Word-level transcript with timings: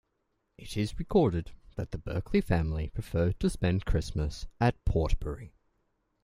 It 0.57 0.77
is 0.77 0.97
recorded 0.97 1.51
that 1.75 1.91
the 1.91 1.99
Berkeley 1.99 2.41
family 2.41 2.89
preferred 2.89 3.39
to 3.39 3.51
spend 3.51 3.85
Christmas 3.85 4.47
at 4.59 4.83
Portbury. 4.83 5.51